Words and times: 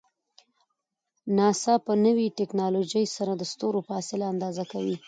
ناسا 1.35 1.73
په 1.85 1.93
نوی 2.05 2.27
ټکنالوژۍ 2.39 3.05
سره 3.15 3.31
د 3.35 3.41
ستورو 3.51 3.79
فاصله 3.89 4.25
اندازه 4.33 4.63
کوي. 4.71 4.95